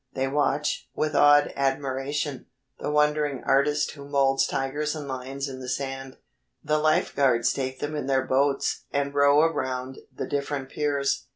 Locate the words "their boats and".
8.07-9.13